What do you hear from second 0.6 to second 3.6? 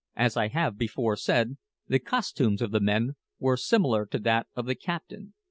before said, the costumes of the men were